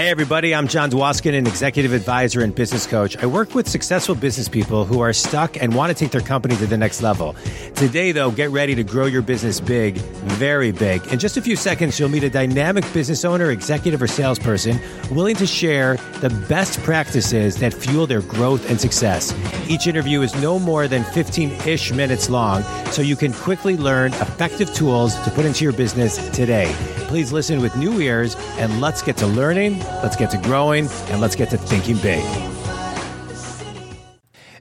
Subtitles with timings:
[0.00, 3.18] Hey, everybody, I'm John Dwoskin, an executive advisor and business coach.
[3.18, 6.56] I work with successful business people who are stuck and want to take their company
[6.56, 7.36] to the next level.
[7.74, 11.06] Today, though, get ready to grow your business big, very big.
[11.08, 15.36] In just a few seconds, you'll meet a dynamic business owner, executive, or salesperson willing
[15.36, 19.34] to share the best practices that fuel their growth and success.
[19.68, 24.14] Each interview is no more than 15 ish minutes long, so you can quickly learn
[24.14, 26.74] effective tools to put into your business today.
[27.10, 31.20] Please listen with new ears and let's get to learning let's get to growing, and
[31.20, 32.24] let's get to thinking big.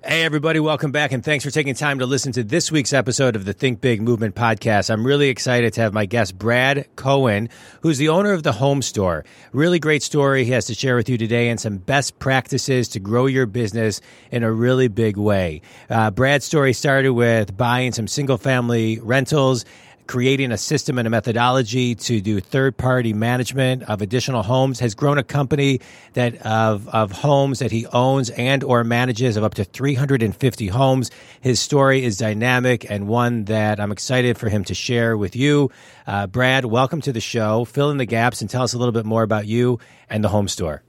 [0.10, 3.36] Hey, everybody, welcome back, and thanks for taking time to listen to this week's episode
[3.36, 4.90] of the Think Big Movement podcast.
[4.90, 7.48] I'm really excited to have my guest, Brad Cohen,
[7.82, 9.24] who's the owner of the Home Store.
[9.52, 13.00] Really great story he has to share with you today and some best practices to
[13.00, 14.02] grow your business
[14.32, 15.62] in a really big way.
[15.92, 19.64] Uh, Brad's story started with buying some single family rentals
[20.10, 24.96] creating a system and a methodology to do third party management of additional homes has
[24.96, 25.80] grown a company
[26.14, 31.12] that of, of homes that he owns and or manages of up to 350 homes.
[31.42, 35.70] His story is dynamic and one that i'm excited for him to share with you.
[36.08, 37.64] Uh, brad welcome to the show.
[37.64, 39.78] Fill in the gaps and tell us a little bit more about you
[40.10, 40.82] and the home store.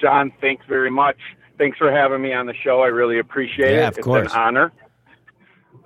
[0.00, 1.18] John thanks very much.
[1.58, 2.80] Thanks for having me on the show.
[2.80, 3.88] I really appreciate yeah, it.
[3.88, 4.32] of it's course.
[4.32, 4.72] an honor.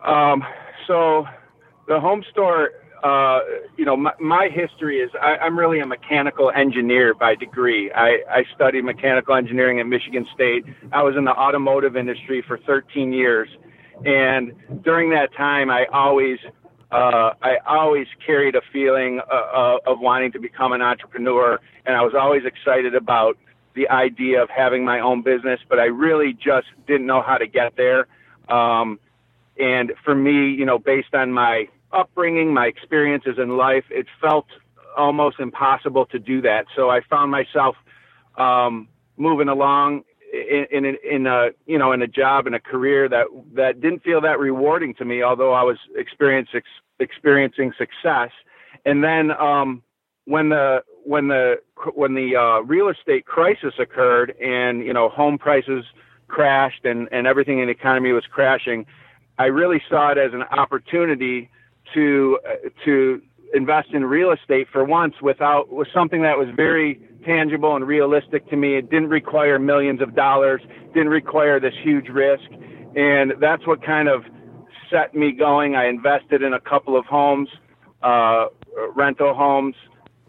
[0.04, 0.44] Um,
[0.86, 1.26] so
[1.88, 2.70] the home store,
[3.02, 3.40] uh,
[3.76, 7.90] you know, my, my history is I, I'm really a mechanical engineer by degree.
[7.92, 10.64] I, I studied mechanical engineering at Michigan State.
[10.92, 13.48] I was in the automotive industry for 13 years,
[14.04, 16.38] and during that time, I always
[16.90, 21.96] uh, I always carried a feeling uh, uh, of wanting to become an entrepreneur, and
[21.96, 23.36] I was always excited about
[23.74, 27.46] the idea of having my own business, but I really just didn't know how to
[27.46, 28.06] get there.
[28.48, 29.00] Um,
[29.58, 34.46] and for me, you know, based on my upbringing, my experiences in life, it felt
[34.96, 36.66] almost impossible to do that.
[36.74, 37.76] So I found myself
[38.36, 43.08] um, moving along in, in, in a you know in a job and a career
[43.08, 46.62] that that didn't feel that rewarding to me, although I was experiencing
[46.98, 48.30] experiencing success.
[48.84, 49.82] And then um,
[50.24, 51.56] when the when the
[51.94, 55.84] when the uh, real estate crisis occurred and you know home prices
[56.28, 58.86] crashed and and everything in the economy was crashing
[59.38, 61.50] I really saw it as an opportunity
[61.94, 63.22] to uh, to
[63.54, 68.48] invest in real estate for once without was something that was very tangible and realistic
[68.50, 68.76] to me.
[68.76, 70.60] It didn't require millions of dollars,
[70.94, 72.48] didn't require this huge risk,
[72.96, 74.24] and that's what kind of
[74.90, 75.74] set me going.
[75.76, 77.48] I invested in a couple of homes,
[78.02, 78.46] uh,
[78.94, 79.74] rental homes,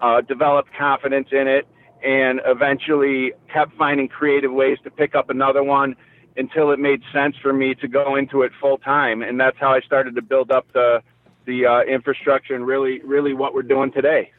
[0.01, 1.67] uh, developed confidence in it,
[2.03, 5.95] and eventually kept finding creative ways to pick up another one
[6.37, 9.73] until it made sense for me to go into it full time, and that's how
[9.73, 11.01] I started to build up the
[11.45, 14.31] the uh, infrastructure and really really what we're doing today.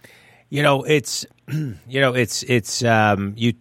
[0.51, 3.55] You know, it's you know, it's it's um, you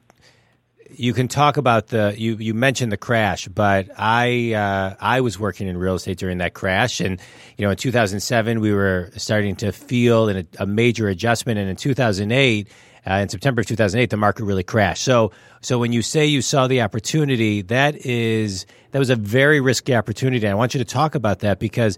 [0.89, 5.39] you can talk about the you you mentioned the crash, but I uh, I was
[5.39, 7.19] working in real estate during that crash, and
[7.57, 11.75] you know in 2007 we were starting to feel a, a major adjustment, and in
[11.75, 12.67] 2008
[13.09, 15.03] uh, in September of 2008, the market really crashed.
[15.03, 15.31] So,
[15.61, 19.95] so when you say you saw the opportunity, that is that was a very risky
[19.95, 20.47] opportunity.
[20.47, 21.97] I want you to talk about that because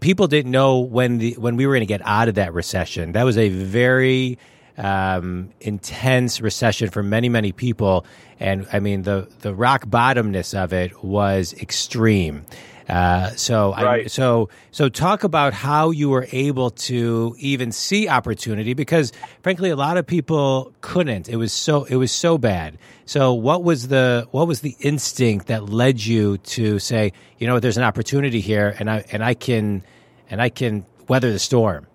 [0.00, 3.12] people didn't know when the when we were going to get out of that recession.
[3.12, 4.38] That was a very
[4.76, 8.04] um, intense recession for many many people,
[8.38, 12.44] and I mean the the rock bottomness of it was extreme.
[12.90, 14.06] Uh, so, right.
[14.06, 19.12] I, so, so talk about how you were able to even see opportunity because,
[19.42, 21.28] frankly, a lot of people couldn't.
[21.28, 22.78] It was so, it was so bad.
[23.04, 27.60] So, what was the, what was the instinct that led you to say, you know,
[27.60, 29.84] there's an opportunity here, and I, and I can,
[30.28, 31.86] and I can weather the storm.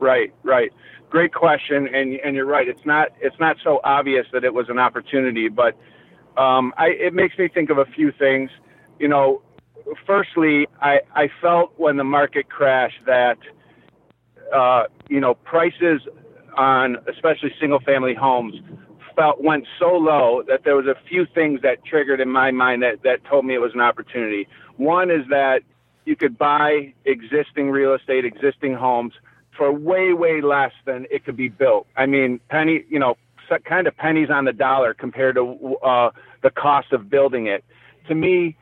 [0.00, 0.72] Right, right.
[1.08, 2.66] Great question, and and you're right.
[2.66, 5.76] It's not, it's not so obvious that it was an opportunity, but
[6.36, 8.50] um, I, it makes me think of a few things.
[8.98, 9.42] You know,
[10.06, 13.38] firstly, I, I felt when the market crashed that,
[14.54, 16.02] uh, you know, prices
[16.56, 18.54] on especially single family homes
[19.16, 22.82] felt went so low that there was a few things that triggered in my mind
[22.82, 24.48] that, that told me it was an opportunity.
[24.76, 25.62] One is that
[26.04, 29.12] you could buy existing real estate, existing homes
[29.56, 31.86] for way, way less than it could be built.
[31.96, 33.16] I mean, penny, you know,
[33.64, 36.10] kind of pennies on the dollar compared to uh,
[36.42, 37.64] the cost of building it.
[38.08, 38.56] To me,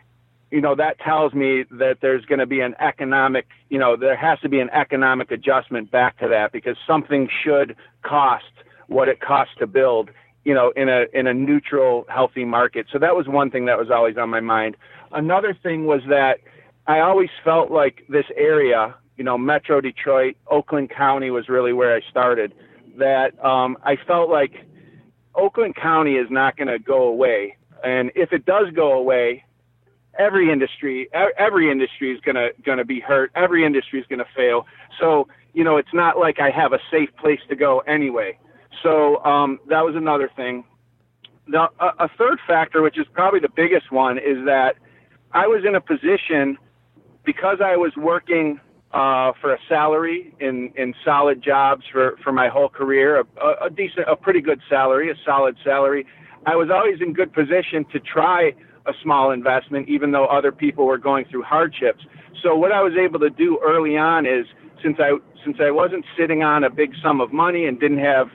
[0.51, 4.17] you know, that tells me that there's going to be an economic, you know, there
[4.17, 8.45] has to be an economic adjustment back to that because something should cost
[8.89, 10.11] what it costs to build,
[10.45, 12.87] you know, in a in a neutral, healthy market.
[12.93, 14.77] So that was one thing that was always on my mind.
[15.13, 16.39] Another thing was that
[16.87, 21.95] I always felt like this area, you know, Metro Detroit, Oakland County was really where
[21.95, 22.53] I started.
[22.97, 24.67] that um, I felt like
[25.37, 29.45] Oakland County is not going to go away, and if it does go away,
[30.21, 33.33] every industry every industry is going to going to be hurt.
[33.35, 34.67] Every industry is going to fail.
[35.01, 38.39] So you know, it's not like I have a safe place to go anyway.
[38.83, 40.65] So um, that was another thing.
[41.49, 44.77] Now, a, a third factor, which is probably the biggest one, is that
[45.33, 46.57] I was in a position
[47.25, 48.61] because I was working
[48.93, 53.71] uh, for a salary in, in solid jobs for, for my whole career, a, a
[53.71, 56.07] decent, a pretty good salary, a solid salary.
[56.47, 58.53] I was always in good position to try
[58.91, 62.03] a small investment, even though other people were going through hardships.
[62.43, 64.47] So what I was able to do early on is,
[64.83, 65.11] since I
[65.45, 68.29] since I wasn't sitting on a big sum of money and didn't have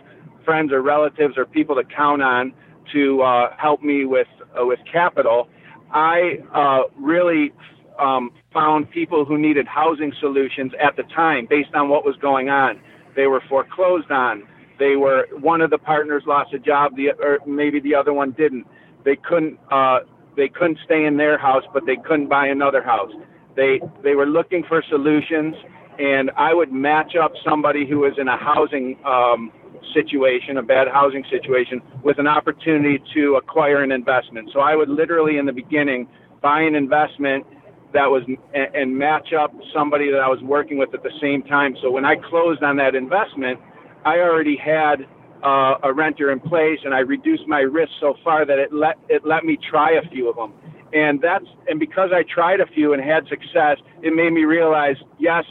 [0.44, 2.54] friends or relatives or people to count on
[2.94, 4.28] to uh, help me with
[4.60, 5.50] uh, with capital,
[5.92, 7.52] I uh, really
[8.00, 12.50] um, found people who needed housing solutions at the time based on what was going
[12.50, 12.80] on.
[13.16, 14.44] They were foreclosed on.
[14.78, 18.32] They were one of the partners lost a job, the or maybe the other one
[18.32, 18.68] didn't.
[19.04, 20.00] They couldn't uh,
[20.36, 23.12] they couldn't stay in their house, but they couldn't buy another house.
[23.56, 25.56] They they were looking for solutions,
[25.98, 29.52] and I would match up somebody who was in a housing um,
[29.94, 34.50] situation, a bad housing situation, with an opportunity to acquire an investment.
[34.54, 36.08] So I would literally, in the beginning,
[36.42, 37.46] buy an investment
[37.94, 38.24] that was
[38.54, 41.76] and, and match up somebody that I was working with at the same time.
[41.82, 43.60] So when I closed on that investment,
[44.04, 45.08] I already had
[45.46, 48.98] uh, a renter in place, and I reduced my risk so far that it let
[49.10, 50.54] it let me try a few of them.
[50.94, 54.96] And that's and because I tried a few and had success, it made me realize
[55.20, 55.46] yes,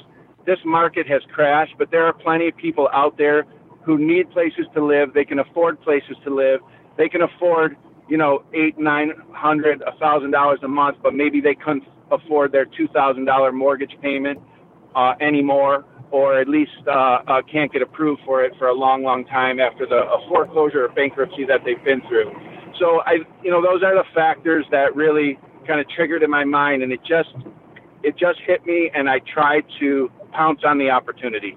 [0.46, 3.44] this market has crashed, but there are plenty of people out there
[3.84, 5.14] who need places to live.
[5.14, 6.60] They can afford places to live.
[6.96, 7.76] They can afford,
[8.08, 12.50] you know, eight, nine hundred, a thousand dollars a month, but maybe they couldn't afford
[12.50, 14.40] their two thousand dollar mortgage payment
[14.96, 19.02] uh, anymore, or at least uh, uh, can't get approved for it for a long,
[19.02, 22.32] long time after the foreclosure or bankruptcy that they've been through.
[22.78, 26.44] So I, you know, those are the factors that really kind of triggered in my
[26.44, 27.34] mind, and it just,
[28.02, 31.56] it just hit me, and I tried to pounce on the opportunity.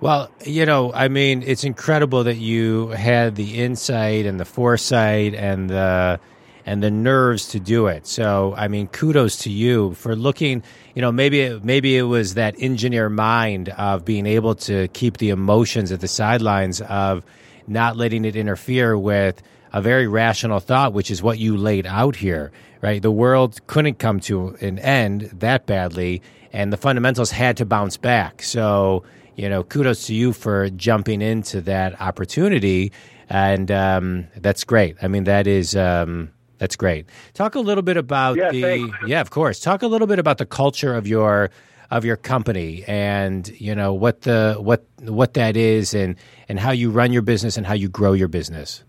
[0.00, 5.34] Well, you know, I mean, it's incredible that you had the insight and the foresight
[5.34, 6.20] and the
[6.66, 8.06] and the nerves to do it.
[8.06, 10.62] So, I mean, kudos to you for looking.
[10.94, 15.30] You know, maybe maybe it was that engineer mind of being able to keep the
[15.30, 17.24] emotions at the sidelines of
[17.68, 19.40] not letting it interfere with
[19.72, 22.52] a very rational thought, which is what you laid out here.
[22.82, 26.22] Right, the world couldn't come to an end that badly,
[26.52, 28.42] and the fundamentals had to bounce back.
[28.42, 29.04] So
[29.36, 32.90] you know, kudos to you for jumping into that opportunity,
[33.28, 34.96] and um, that's great.
[35.02, 37.06] I mean, that is um, that's great.
[37.34, 38.96] Talk a little bit about yeah, the thanks.
[39.06, 39.60] yeah, of course.
[39.60, 41.50] Talk a little bit about the culture of your
[41.90, 46.16] of your company and you know what the what what that is and
[46.48, 48.84] and how you run your business and how you grow your business.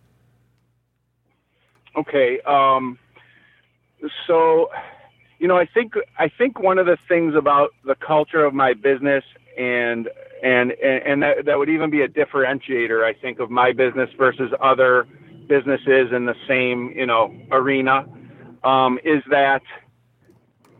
[1.95, 2.39] Okay.
[2.41, 2.99] Um,
[4.27, 4.69] so,
[5.39, 8.73] you know, I think I think one of the things about the culture of my
[8.73, 9.23] business
[9.57, 10.07] and
[10.43, 14.51] and and that, that would even be a differentiator i think of my business versus
[14.61, 15.07] other
[15.47, 18.05] businesses in the same you know arena
[18.63, 19.61] um, is that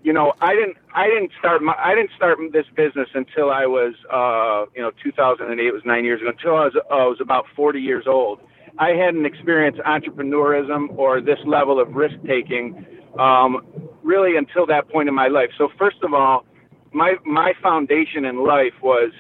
[0.04, 3.66] you know i didn't i didn't start my i didn't start this business until i
[3.66, 7.06] was uh, you know 2008 it was nine years ago until i was uh, i
[7.06, 8.40] was about 40 years old
[8.78, 12.86] i hadn't experienced entrepreneurism or this level of risk taking
[13.20, 13.66] um,
[14.04, 16.46] really until that point in my life so first of all
[16.94, 19.12] my my foundation in life was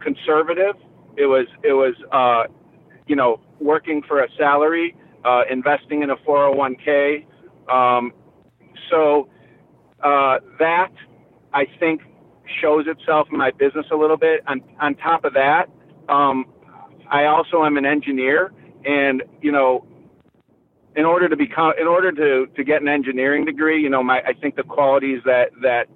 [0.00, 0.76] conservative.
[1.16, 2.52] It was it was uh,
[3.06, 7.26] you know working for a salary, uh, investing in a 401k.
[7.70, 8.12] Um,
[8.90, 9.28] so
[10.02, 10.92] uh, that
[11.52, 12.02] I think
[12.60, 14.42] shows itself in my business a little bit.
[14.46, 15.68] On on top of that,
[16.08, 16.46] um,
[17.10, 18.52] I also am an engineer,
[18.84, 19.86] and you know.
[20.94, 24.22] In order to become, in order to, to get an engineering degree, you know, my
[24.26, 25.88] I think the qualities that that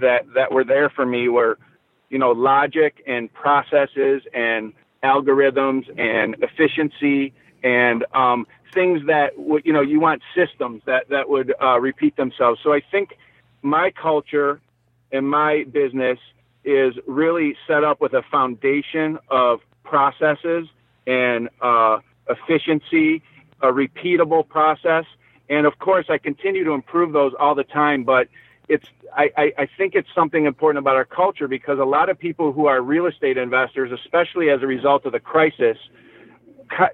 [0.00, 1.58] that that were there for me were
[2.10, 9.72] you know, logic and processes and algorithms and efficiency and um, things that would, you
[9.72, 12.60] know, you want systems that, that would uh, repeat themselves.
[12.62, 13.16] So I think
[13.62, 14.60] my culture
[15.12, 16.18] and my business
[16.64, 20.68] is really set up with a foundation of processes
[21.06, 23.22] and uh, efficiency,
[23.62, 25.04] a repeatable process.
[25.48, 28.28] And of course, I continue to improve those all the time, but
[28.68, 32.18] it's I, I, I think it's something important about our culture because a lot of
[32.18, 35.78] people who are real estate investors, especially as a result of the crisis,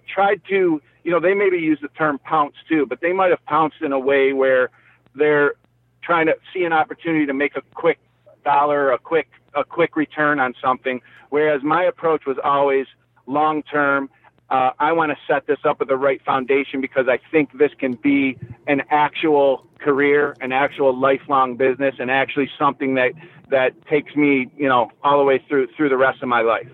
[0.06, 3.44] tried to you know they maybe use the term pounce too, but they might have
[3.46, 4.70] pounced in a way where
[5.14, 5.54] they're
[6.02, 7.98] trying to see an opportunity to make a quick
[8.44, 11.00] dollar, a quick a quick return on something.
[11.30, 12.86] Whereas my approach was always
[13.26, 14.10] long term.
[14.50, 17.72] Uh, I want to set this up with the right foundation because I think this
[17.78, 18.36] can be
[18.66, 23.12] an actual career, an actual lifelong business, and actually something that
[23.50, 26.68] that takes me, you know, all the way through through the rest of my life.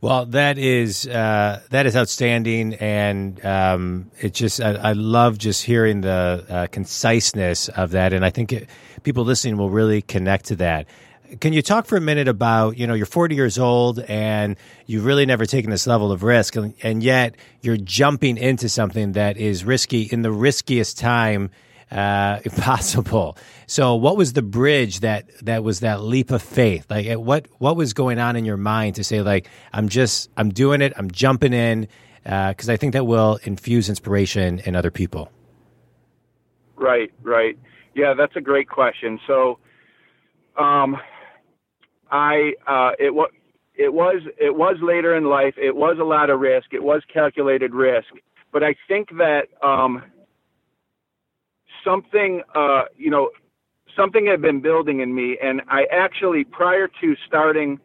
[0.00, 5.64] Well, that is uh, that is outstanding, and um, it just I, I, love just
[5.64, 8.68] hearing the uh, conciseness of that, and I think it,
[9.02, 10.86] people listening will really connect to that.
[11.40, 14.56] Can you talk for a minute about you know you're 40 years old and
[14.86, 19.12] you've really never taken this level of risk, and, and yet you're jumping into something
[19.12, 21.50] that is risky in the riskiest time
[21.90, 23.36] uh, possible.
[23.66, 26.86] So, what was the bridge that that was that leap of faith?
[26.88, 30.50] Like, what what was going on in your mind to say, like, I'm just I'm
[30.50, 31.88] doing it, I'm jumping in,
[32.22, 35.30] because uh, I think that will infuse inspiration in other people.
[36.76, 37.58] Right, right,
[37.94, 39.18] yeah, that's a great question.
[39.26, 39.58] So,
[40.56, 40.96] um,
[42.10, 43.30] I uh, it was
[43.74, 45.54] it was it was later in life.
[45.56, 46.72] It was a lot of risk.
[46.72, 48.08] It was calculated risk,
[48.52, 50.02] but I think that um,
[51.84, 53.30] something, uh, you know,
[53.96, 57.80] something had been building in me, and I actually, prior to starting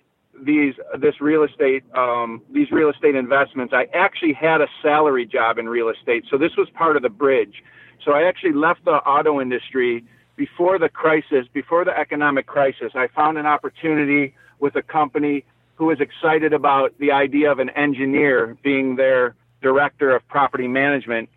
[0.46, 5.58] these this real estate um, these real estate investments, I actually had a salary job
[5.58, 7.64] in real estate, so this was part of the bridge.
[8.04, 10.04] So I actually left the auto industry
[10.36, 12.94] before the crisis, before the economic crisis.
[12.96, 17.70] I found an opportunity with a company who was excited about the idea of an
[17.72, 21.30] engineer being their director of property management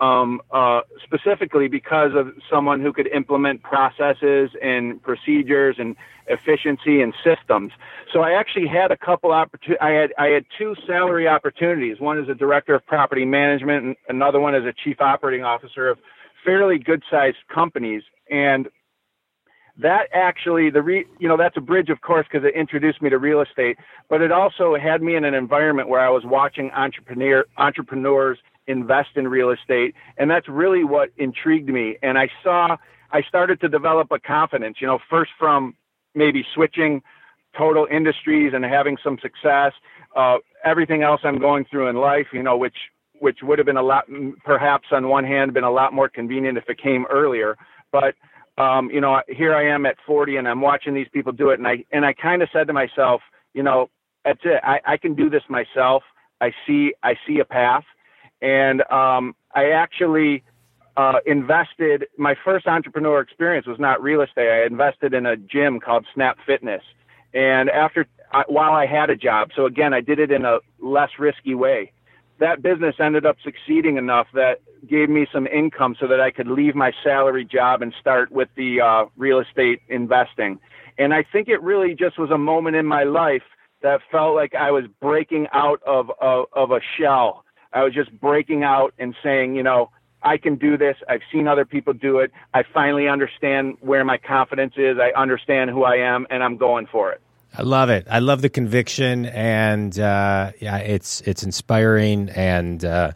[0.00, 5.96] um, uh, specifically because of someone who could implement processes and procedures and
[6.26, 7.72] efficiency and systems.
[8.12, 9.78] So I actually had a couple opportunities.
[9.80, 12.00] I had I had two salary opportunities.
[12.00, 15.88] One is a director of property management, and another one is a chief operating officer
[15.88, 15.98] of
[16.44, 18.02] fairly good-sized companies.
[18.30, 18.68] And
[19.76, 23.10] that actually the re, you know that's a bridge of course because it introduced me
[23.10, 23.76] to real estate
[24.08, 29.10] but it also had me in an environment where i was watching entrepreneur entrepreneurs invest
[29.16, 29.94] in real estate.
[30.16, 31.96] And that's really what intrigued me.
[32.02, 32.76] And I saw,
[33.10, 35.74] I started to develop a confidence, you know, first from
[36.14, 37.02] maybe switching
[37.56, 39.72] total industries and having some success,
[40.16, 42.76] uh, everything else I'm going through in life, you know, which,
[43.18, 44.04] which would have been a lot,
[44.44, 47.56] perhaps on one hand, been a lot more convenient if it came earlier.
[47.92, 48.14] But,
[48.58, 51.58] um, you know, here I am at 40 and I'm watching these people do it.
[51.58, 53.88] And I, and I kind of said to myself, you know,
[54.24, 54.60] that's it.
[54.62, 56.02] I, I can do this myself.
[56.40, 57.84] I see, I see a path
[58.44, 60.44] and um, I actually
[60.96, 62.06] uh, invested.
[62.18, 64.48] My first entrepreneur experience was not real estate.
[64.48, 66.82] I invested in a gym called Snap Fitness,
[67.32, 70.58] and after uh, while I had a job, so again, I did it in a
[70.78, 71.92] less risky way.
[72.38, 76.48] That business ended up succeeding enough that gave me some income so that I could
[76.48, 80.58] leave my salary job and start with the uh, real estate investing.
[80.98, 83.42] And I think it really just was a moment in my life
[83.82, 88.12] that felt like I was breaking out of, of, of a shell I was just
[88.20, 89.90] breaking out and saying, you know,
[90.22, 90.96] I can do this.
[91.08, 92.30] I've seen other people do it.
[92.54, 94.96] I finally understand where my confidence is.
[94.98, 97.20] I understand who I am, and I'm going for it.
[97.56, 98.06] I love it.
[98.10, 103.12] I love the conviction, and uh, yeah, it's it's inspiring, and uh,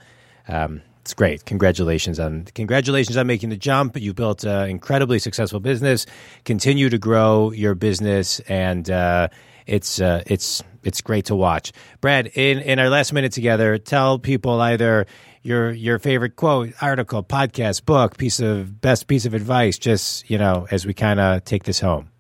[0.47, 1.45] um, it's great.
[1.45, 3.97] Congratulations on congratulations on making the jump.
[3.97, 6.07] You built an incredibly successful business.
[6.45, 9.29] Continue to grow your business, and uh,
[9.67, 11.73] it's uh, it's it's great to watch.
[12.01, 15.07] Brad, in in our last minute together, tell people either
[15.43, 19.79] your your favorite quote, article, podcast, book, piece of best piece of advice.
[19.79, 22.11] Just you know, as we kind of take this home.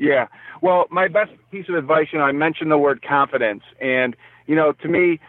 [0.00, 0.28] Yeah.
[0.62, 4.16] Well, my best piece of advice, you know, I mentioned the word confidence, and
[4.46, 5.20] you know, to me,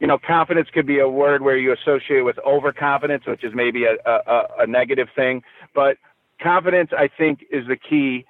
[0.00, 3.84] you know, confidence could be a word where you associate with overconfidence, which is maybe
[3.84, 5.42] a, a, a negative thing.
[5.74, 5.96] But
[6.42, 8.26] confidence, I think, is the key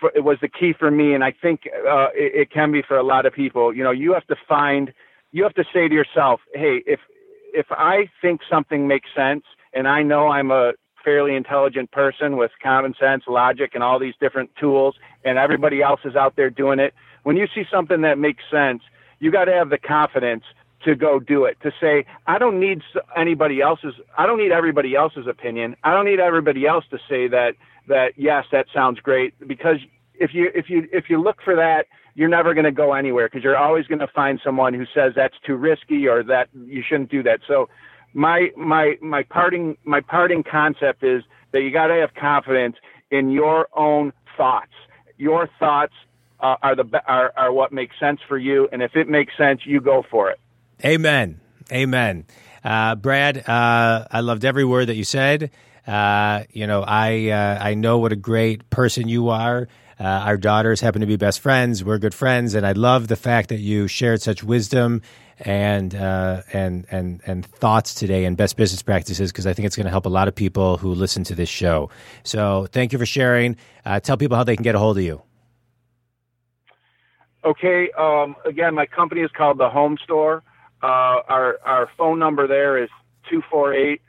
[0.00, 2.82] for, it was the key for me, and I think uh, it, it can be
[2.82, 3.72] for a lot of people.
[3.72, 4.92] You know, you have to find,
[5.30, 6.98] you have to say to yourself, hey, if
[7.54, 10.72] if I think something makes sense, and I know I'm a
[11.06, 16.00] fairly intelligent person with common sense, logic, and all these different tools, and everybody else
[16.04, 16.92] is out there doing it.
[17.22, 18.82] When you see something that makes sense,
[19.20, 20.42] you got to have the confidence
[20.84, 21.58] to go do it.
[21.62, 22.82] To say, I don't need
[23.16, 25.76] anybody else's, I don't need everybody else's opinion.
[25.84, 27.54] I don't need everybody else to say that
[27.86, 29.76] that yes, that sounds great because
[30.14, 31.86] if you if you if you look for that,
[32.16, 35.12] you're never going to go anywhere because you're always going to find someone who says
[35.14, 37.40] that's too risky or that you shouldn't do that.
[37.46, 37.68] So
[38.14, 41.22] my my my parting my parting concept is
[41.52, 42.76] that you got to have confidence
[43.10, 44.72] in your own thoughts.
[45.16, 45.94] Your thoughts
[46.40, 49.60] uh, are the are are what makes sense for you, and if it makes sense,
[49.64, 50.38] you go for it.
[50.84, 51.40] Amen.
[51.72, 52.26] Amen.
[52.62, 55.50] Uh, Brad, uh, I loved every word that you said.
[55.86, 59.68] Uh, you know, I uh, I know what a great person you are.
[59.98, 61.82] Uh, our daughters happen to be best friends.
[61.82, 65.00] We're good friends, and I love the fact that you shared such wisdom
[65.40, 69.76] and uh, and and and thoughts today and best business practices because I think it's
[69.76, 71.90] going to help a lot of people who listen to this show.
[72.24, 73.56] So thank you for sharing.
[73.84, 75.22] Uh, tell people how they can get a hold of you.
[77.44, 77.90] Okay.
[77.96, 80.42] Um, again, my company is called the Home Store.
[80.82, 82.90] Uh, our our phone number there is
[83.30, 84.02] 248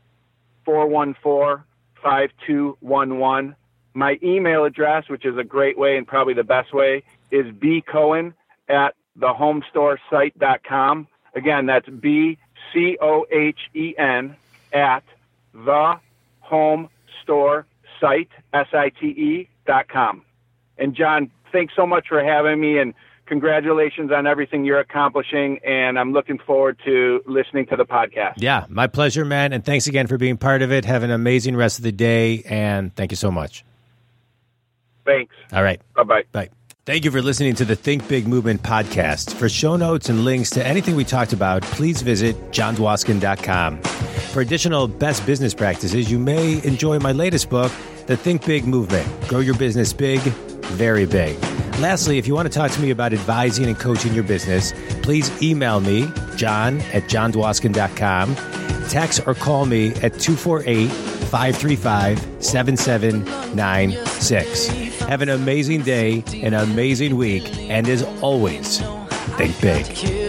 [0.65, 1.63] 414
[2.03, 3.56] 5211.
[3.97, 7.01] My email address, which is a great way and probably the best way,
[7.31, 8.33] is bcohen
[8.69, 11.07] at thehomestoresite.com.
[11.33, 12.37] Again, that's B
[12.71, 14.35] C O H E N
[14.71, 15.03] at
[15.51, 15.95] the
[16.41, 16.89] home
[17.23, 17.65] store
[17.99, 20.21] site, S I T E dot com.
[20.77, 22.93] And John, thanks so much for having me and
[23.25, 25.57] congratulations on everything you're accomplishing.
[25.65, 28.35] And I'm looking forward to listening to the podcast.
[28.37, 29.53] Yeah, my pleasure, man.
[29.53, 30.85] And thanks again for being part of it.
[30.85, 32.43] Have an amazing rest of the day.
[32.45, 33.65] And thank you so much.
[35.07, 35.33] Thanks.
[35.51, 35.81] All right.
[35.95, 36.23] Bye bye.
[36.31, 36.49] Bye.
[36.85, 39.33] Thank you for listening to the Think Big Movement podcast.
[39.33, 43.81] For show notes and links to anything we talked about, please visit johndwoskin.com.
[43.81, 47.73] For additional best business practices, you may enjoy my latest book,
[48.05, 51.37] The Think Big Movement Grow Your Business Big, Very Big.
[51.79, 54.71] Lastly, if you want to talk to me about advising and coaching your business,
[55.03, 58.35] please email me, john at johndwoskin.com,
[58.87, 64.87] text or call me at 248 535 7796.
[64.99, 68.79] Have an amazing day, an amazing week, and as always,
[69.37, 70.26] think big.